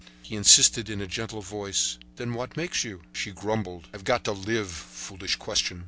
He 0.23 0.35
insisted 0.35 0.89
in 0.89 0.99
a 0.99 1.05
gentle 1.05 1.43
voice: 1.43 1.99
"Then 2.15 2.33
what 2.33 2.57
makes 2.57 2.83
you?" 2.83 3.03
She 3.13 3.31
grumbled: 3.31 3.87
"I've 3.93 4.03
got 4.03 4.23
to 4.23 4.31
live! 4.31 4.71
Foolish 4.71 5.35
question!" 5.35 5.79